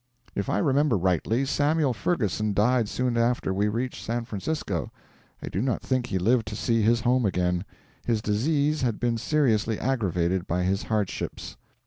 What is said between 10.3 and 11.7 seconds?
by his hardships.